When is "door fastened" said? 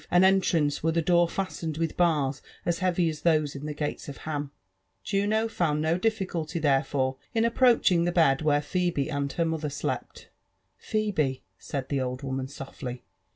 0.99-1.77